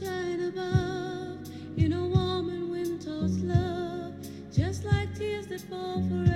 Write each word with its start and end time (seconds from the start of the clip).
sunshine 0.00 0.40
above 0.48 1.38
in 1.76 1.92
a 1.92 2.06
warm 2.08 2.48
and 2.48 2.70
wind 2.70 3.00
tossed 3.02 3.40
love, 3.40 4.14
just 4.52 4.84
like 4.84 5.14
tears 5.14 5.46
that 5.48 5.60
fall 5.62 6.02
forever. 6.08 6.29